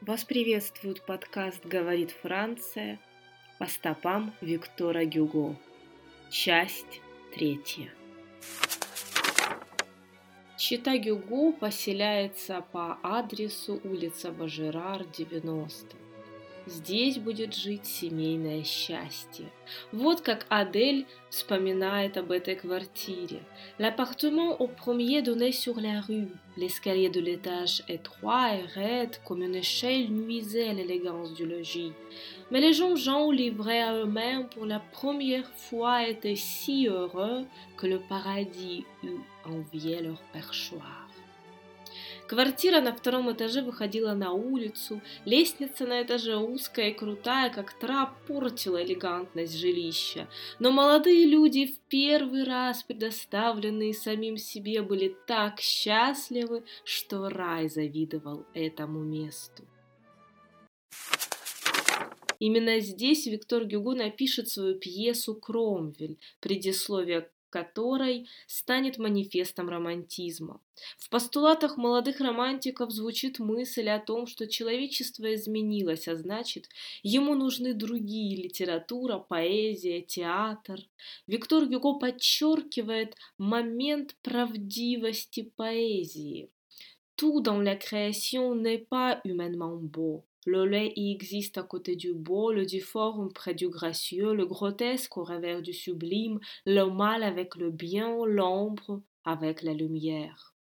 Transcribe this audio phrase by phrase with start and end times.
[0.00, 3.00] Вас приветствует подкаст «Говорит Франция»
[3.58, 5.56] по стопам Виктора Гюго.
[6.30, 7.00] Часть
[7.34, 7.92] третья.
[10.56, 15.96] Чита Гюго поселяется по адресу улица Бажерар, 90.
[16.67, 19.51] Здесь будет жить семейное счастье.
[19.91, 23.41] Вот как Адель вспоминает об этой квартире.
[23.79, 26.29] L'appartement au premier donné sur la rue.
[26.55, 31.91] L'escalier de l'étage étroit et raide comme une échelle nuisait à l'élégance du logis.
[32.49, 37.43] Mais les jeunes gens livrés à eux-mêmes pour la première fois étaient si heureux
[37.75, 40.96] que le paradis eût envié leur perchoir.
[42.28, 48.22] Квартира на втором этаже выходила на улицу, лестница на этаже узкая и крутая, как трап,
[48.26, 50.28] портила элегантность жилища.
[50.58, 58.44] Но молодые люди, в первый раз предоставленные самим себе, были так счастливы, что рай завидовал
[58.52, 59.64] этому месту.
[62.38, 70.60] Именно здесь Виктор Гюго напишет свою пьесу «Кромвель», предисловие которой станет манифестом романтизма.
[70.96, 76.68] В постулатах молодых романтиков звучит мысль о том, что человечество изменилось, а значит,
[77.02, 80.80] ему нужны другие литература, поэзия, театр.
[81.26, 86.50] Виктор Гюго подчеркивает момент правдивости поэзии.
[87.16, 90.27] Tout dans la création n'est pas humainement beau.
[90.50, 95.18] Le lait y existe à côté du beau, le difforme près du gracieux, le grotesque
[95.18, 100.54] au revers du sublime, le mal avec le bien, l'ombre avec la lumière.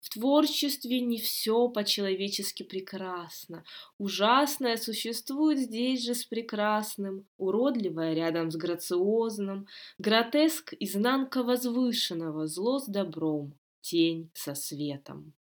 [0.00, 3.62] В творчестве не все по-человечески прекрасно.
[3.98, 12.86] Ужасное существует здесь же с прекрасным, уродливое рядом с грациозным, гротеск– изнанка возвышенного, зло с
[12.88, 15.34] добром, тень со светом.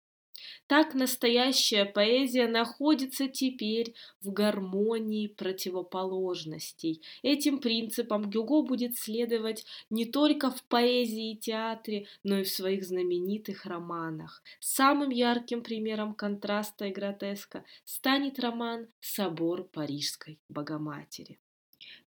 [0.65, 7.01] Так настоящая поэзия находится теперь в гармонии противоположностей.
[7.21, 12.83] Этим принципам Гюго будет следовать не только в поэзии и театре, но и в своих
[12.83, 14.41] знаменитых романах.
[14.59, 21.39] Самым ярким примером контраста и гротеска станет роман «Собор Парижской Богоматери».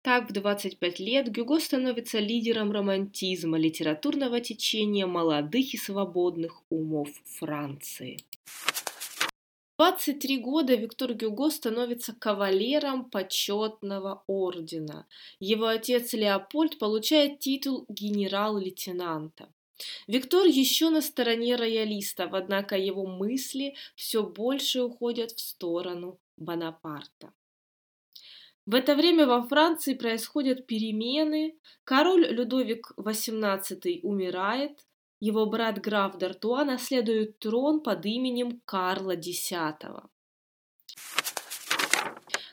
[0.03, 8.19] Так в 25 лет Гюго становится лидером романтизма, литературного течения молодых и свободных умов Франции.
[8.45, 15.07] В 23 года Виктор Гюго становится кавалером почетного ордена.
[15.41, 19.49] Его отец Леопольд получает титул генерал-лейтенанта.
[20.09, 27.33] Виктор еще на стороне роялистов, однако его мысли все больше уходят в сторону Бонапарта.
[28.69, 31.59] В это время во Франции происходят перемены.
[31.85, 34.87] Король Людовик XVIII умирает,
[35.21, 39.55] его брат граф Д'Артуа наследует трон под именем Карла X.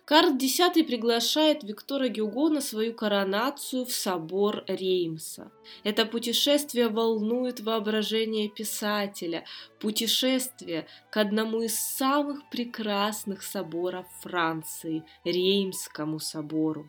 [0.05, 5.51] Карл X приглашает Виктора Гюго на свою коронацию в собор Реймса.
[5.83, 9.45] Это путешествие волнует воображение писателя,
[9.79, 16.87] путешествие к одному из самых прекрасных соборов Франции– Реймскому собору.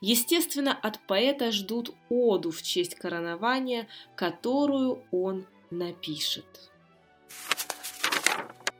[0.00, 6.46] Естественно, от поэта ждут оду в честь коронования, которую он напишет.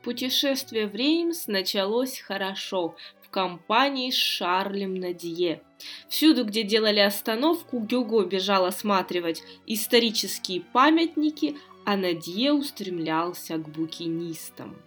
[0.07, 2.95] Путешествие в Реймс началось хорошо
[3.27, 5.61] в компании с Шарлем Надье.
[6.07, 14.77] Всюду, где делали остановку, Гюго бежал осматривать исторические памятники, а Надье устремлялся к букинистам.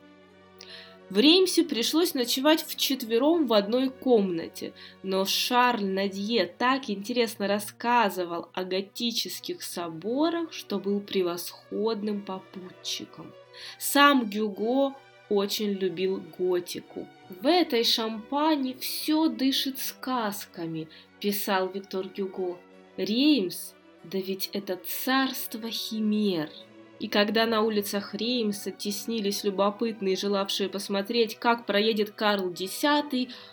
[1.10, 4.72] В Реймсе пришлось ночевать вчетвером в одной комнате,
[5.02, 13.32] но Шарль Надье так интересно рассказывал о готических соборах, что был превосходным попутчиком.
[13.78, 14.94] Сам Гюго
[15.30, 17.06] очень любил готику.
[17.30, 20.88] В этой шампане все дышит сказками,
[21.20, 22.58] писал Виктор Гюго.
[22.96, 23.72] Реймс,
[24.04, 26.50] да ведь это царство химер.
[26.98, 32.84] И когда на улицах Реймса теснились любопытные, желавшие посмотреть, как проедет Карл X,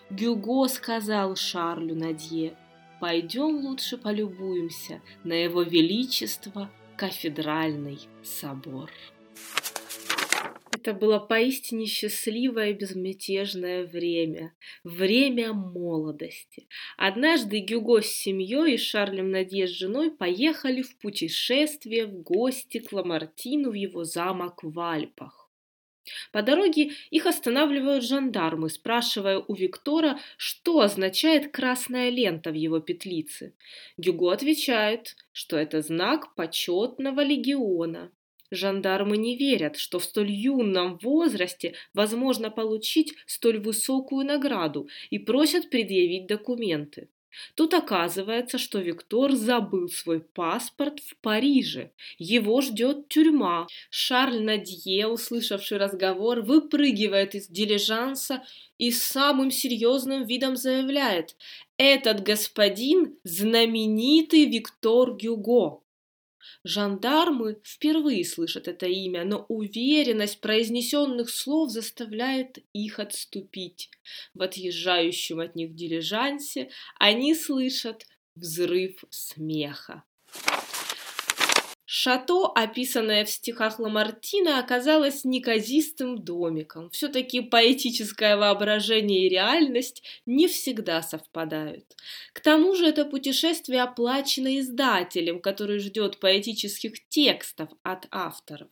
[0.10, 2.58] Гюго сказал Шарлю Надье,
[3.00, 8.90] «Пойдем лучше полюбуемся на его величество кафедральный собор».
[10.88, 14.54] Это было поистине счастливое и безмятежное время,
[14.86, 16.70] время молодости.
[16.96, 22.94] Однажды Гюго с семьей и Шарлем Надье с женой поехали в путешествие в гости к
[22.94, 25.50] Ламартину в его замок в Альпах.
[26.32, 33.54] По дороге их останавливают жандармы, спрашивая у Виктора, что означает красная лента в его петлице.
[33.98, 38.10] Гюго отвечает, что это знак почетного легиона.
[38.52, 45.70] Жандармы не верят, что в столь юном возрасте возможно получить столь высокую награду и просят
[45.70, 47.10] предъявить документы.
[47.56, 51.92] Тут оказывается, что Виктор забыл свой паспорт в Париже.
[52.18, 53.68] Его ждет тюрьма.
[53.90, 58.44] Шарль Надье, услышавший разговор, выпрыгивает из дилижанса
[58.78, 61.36] и самым серьезным видом заявляет
[61.78, 65.82] «Этот господин– знаменитый Виктор Гюго».
[66.64, 73.90] Жандармы впервые слышат это имя, но уверенность произнесенных слов заставляет их отступить.
[74.34, 78.06] В отъезжающем от них дилижансе они слышат
[78.36, 80.04] взрыв смеха.
[81.90, 86.90] Шато, описанное в стихах Ламартина, оказалось неказистым домиком.
[86.90, 91.96] Все-таки поэтическое воображение и реальность не всегда совпадают.
[92.34, 98.68] К тому же это путешествие оплачено издателем, который ждет поэтических текстов от авторов.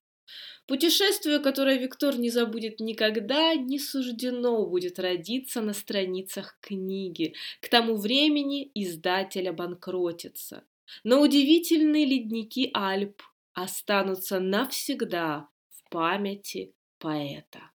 [0.67, 7.33] Путешествие, которое Виктор не забудет никогда, не суждено будет родиться на страницах книги.
[7.61, 10.65] К тому времени издатель обанкротится.
[11.03, 13.21] Но удивительные ледники Альп
[13.53, 17.71] останутся навсегда в памяти поэта.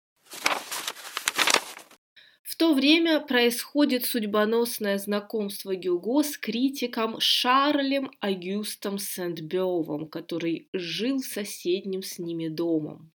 [2.56, 12.02] В то время происходит судьбоносное знакомство Гюго с критиком Шарлем Агюстом Сент-Бёвом, который жил соседним
[12.02, 13.12] с ними домом.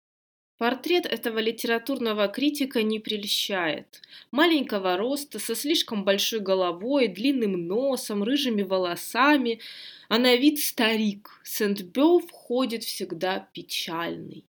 [0.58, 4.00] Портрет этого литературного критика не прельщает.
[4.30, 9.60] Маленького роста, со слишком большой головой, длинным носом, рыжими волосами,
[10.08, 14.46] а на вид старик, Сент-Бёв ходит всегда печальный.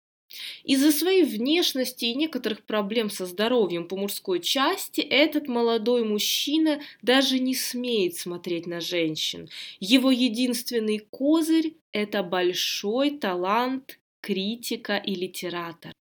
[0.63, 7.37] Из-за своей внешности и некоторых проблем со здоровьем по мужской части этот молодой мужчина даже
[7.37, 9.49] не смеет смотреть на женщин.
[9.79, 15.93] Его единственный козырь– это большой талант критика и литератор.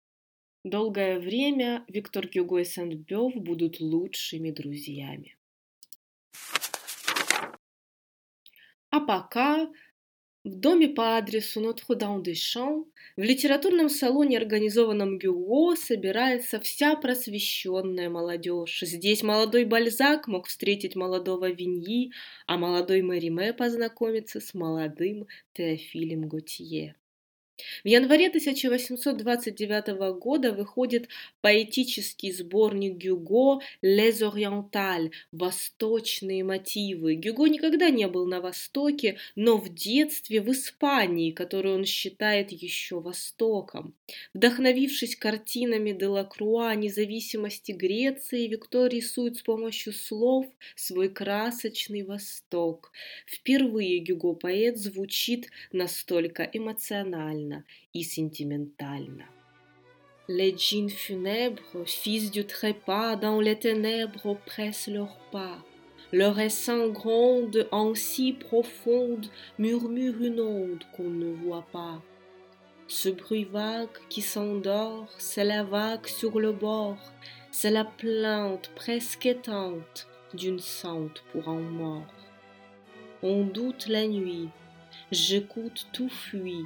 [0.63, 5.37] Долгое время Виктор Гюго и Сент-Бёв будут лучшими друзьями.
[8.91, 9.71] А пока
[10.45, 12.85] в доме по адресу Нотр-Дам-де-Шан
[13.17, 18.81] в литературном салоне, организованном Гюго, собирается вся просвещенная молодежь.
[18.83, 22.13] Здесь молодой Бальзак мог встретить молодого Виньи,
[22.47, 27.00] а молодой Мариме познакомиться с молодым Теофилем Готье.
[27.85, 31.09] В январе 1829 года выходит
[31.41, 37.15] поэтический сборник Гюго «Les Orientales»– «Восточные мотивы».
[37.15, 43.01] Гюго никогда не был на Востоке, но в детстве в Испании, которую он считает еще
[43.01, 43.95] Востоком.
[44.35, 50.47] Вдохновившись картинами Делакруа о независимости Греции, Виктор рисует с помощью слов
[50.77, 52.93] свой красочный Восток.
[53.27, 57.50] Впервые Гюго-поэт звучит настолько эмоционально
[57.95, 59.27] et sentimentale.
[60.29, 65.59] Les djinns funèbres, fils du trépas, dans les ténèbres oppressent leurs pas.
[66.13, 69.27] Leur essaim gronde en si profonde,
[69.59, 72.01] murmure une onde qu'on ne voit pas.
[72.87, 76.99] Ce bruit vague qui s'endort, c'est la vague sur le bord,
[77.53, 82.15] c'est la plainte presque éteinte d'une sente pour un mort.
[83.23, 84.49] On doute la nuit,
[85.13, 86.65] j'écoute tout fuit,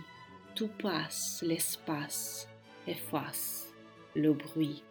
[0.54, 2.48] tout passe, l'espace
[2.86, 3.72] efface
[4.14, 4.82] le bruit.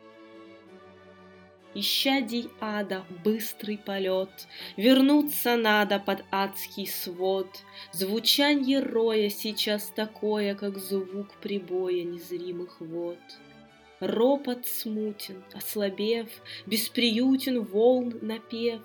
[1.75, 4.47] Ищади ада, быстрый полет,
[4.77, 7.47] Вернуться надо под адский свод.
[7.91, 13.17] Звучанье роя сейчас такое, Как звук прибоя незримых вод.
[13.99, 16.29] Ропот смутен, ослабев,
[16.67, 18.81] Бесприютен волн напев,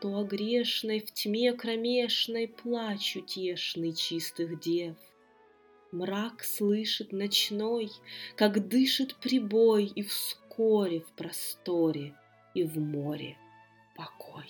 [0.00, 4.96] То о грешной в тьме кромешной Плач утешный чистых дев.
[5.92, 7.90] Мрак слышит ночной,
[8.36, 12.14] как дышит прибой, И вскоре в просторе
[12.54, 13.36] и в море
[13.96, 14.46] покой.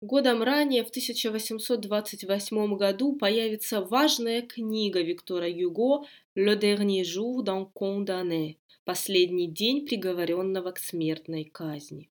[0.00, 8.56] Годом ранее, в 1828 году, появится важная книга Виктора Юго «Le dernier jour d'un condamné»–
[8.84, 12.08] «Последний день приговоренного к смертной казни».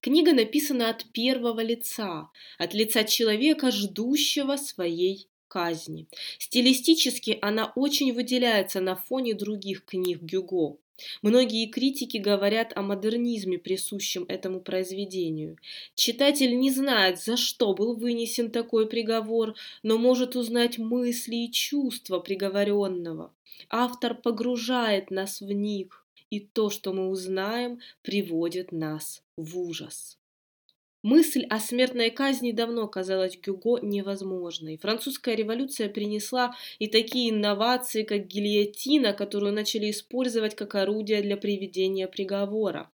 [0.00, 6.06] Книга написана от первого лица, от лица человека, ждущего своей казни.
[6.38, 10.78] Стилистически она очень выделяется на фоне других книг Гюго.
[11.22, 15.58] Многие критики говорят о модернизме, присущем этому произведению.
[15.94, 22.18] Читатель не знает, за что был вынесен такой приговор, но может узнать мысли и чувства
[22.18, 23.32] приговоренного.
[23.68, 30.18] Автор погружает нас в них, и то, что мы узнаем, приводит нас в ужас.
[31.02, 34.76] Мысль о смертной казни давно казалась Гюго невозможной.
[34.76, 42.08] Французская революция принесла и такие инновации, как гильотина, которую начали использовать как орудие для приведения
[42.08, 42.90] приговора.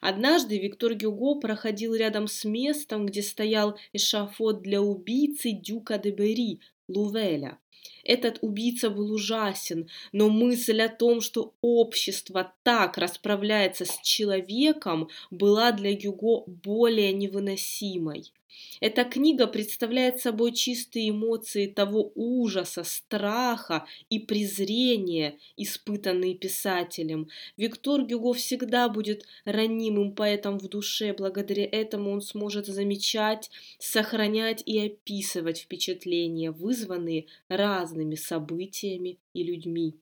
[0.00, 6.58] Однажды Виктор Гюго проходил рядом с местом, где стоял эшафот для убийцы Дюка де Бери,
[6.88, 7.60] Лувеля.
[8.04, 15.72] Этот убийца был ужасен, но мысль о том, что общество так расправляется с человеком, была
[15.72, 18.32] для Гюго более невыносимой.
[18.80, 27.28] Эта книга представляет собой чистые эмоции того ужаса, страха и презрения, испытанные писателем.
[27.56, 34.78] Виктор Гюго всегда будет ранимым поэтом в душе, благодаря этому он сможет замечать, сохранять и
[34.78, 40.01] описывать впечатления, вызванные разными событиями и людьми.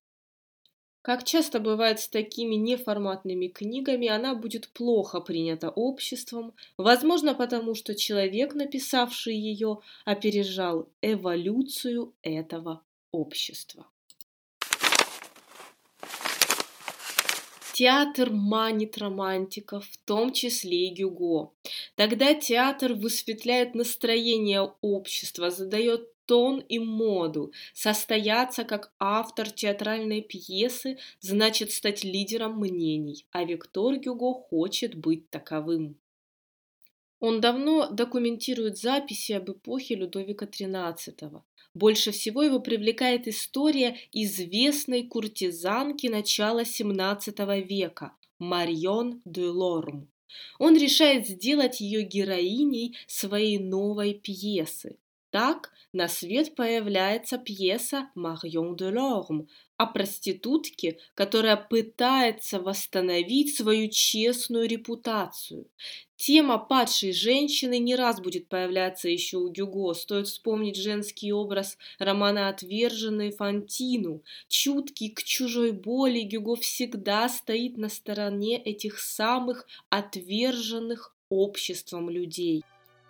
[1.03, 7.95] Как часто бывает с такими неформатными книгами, она будет плохо принята обществом, возможно потому, что
[7.95, 13.87] человек, написавший ее, опережал эволюцию этого общества.
[17.73, 21.51] Театр манит романтиков, в том числе и Гюго.
[21.95, 27.53] Тогда театр высветляет настроение общества, задает тон и моду.
[27.75, 35.99] Состояться как автор театральной пьесы значит стать лидером мнений, а Виктор Гюго хочет быть таковым.
[37.19, 41.43] Он давно документирует записи об эпохе Людовика XIII.
[41.75, 50.09] Больше всего его привлекает история известной куртизанки начала XVII века Марион де Лорм.
[50.61, 55.00] Он решает сделать ее героиней своей новой пьесы.
[55.31, 64.69] Так на свет появляется пьеса «Марион де Лорм» о проститутке, которая пытается восстановить свою честную
[64.69, 65.69] репутацию.
[66.17, 69.95] Тема падшей женщины не раз будет появляться еще у Гюго.
[69.95, 74.23] Стоит вспомнить женский образ романа «Отверженной Фантину».
[74.49, 82.65] Чуткий к чужой боли Гюго всегда стоит на стороне этих самых отверженных обществом людей.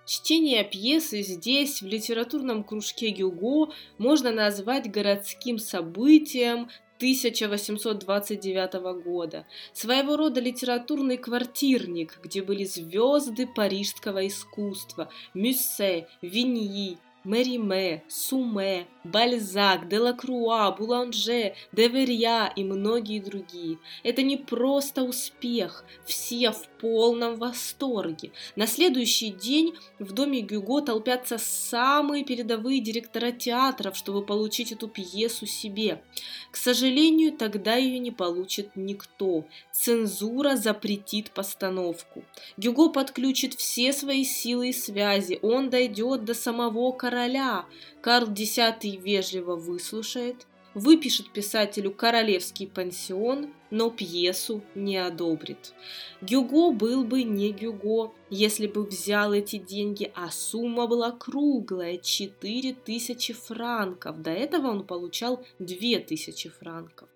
[0.07, 6.69] Чтение пьесы здесь, в литературном кружке Гюго, можно назвать городским событием
[7.00, 18.87] 1829 года, своего рода литературный квартирник, где были звезды парижского искусства– Мюссе, Виньи, Мериме, Суме,
[19.05, 23.79] Бальзак, Делакруа, Буланже, Деверья и многие другие.
[24.03, 28.33] Это не просто успех, все в полном восторге.
[28.57, 35.47] На следующий день в доме Гюго толпятся самые передовые директора театров, чтобы получить эту пьесу
[35.47, 36.03] себе.
[36.50, 39.45] К сожалению, тогда ее не получит никто.
[39.73, 42.25] Цензура запретит постановку.
[42.57, 47.67] Гюго подключит все свои силы и связи, он дойдет до самого короля.
[48.00, 55.75] Карл X вежливо выслушает, выпишет писателю королевский пансион, но пьесу не одобрит.
[56.21, 63.33] Гюго был бы не Гюго, если бы взял эти деньги, а сумма была круглая– 4000
[63.33, 64.23] франков.
[64.23, 67.09] До этого он получал 2000 франков.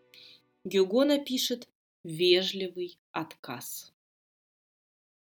[0.65, 1.69] Гюго напишет
[2.03, 3.94] «Вежливый отказ».